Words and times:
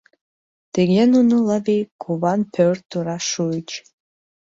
Тыге 0.73 1.03
нуно 1.13 1.35
Лави 1.47 1.79
куван 2.01 2.41
пӧрт 2.53 2.81
тура 2.91 3.17
шуыч. 3.29 3.69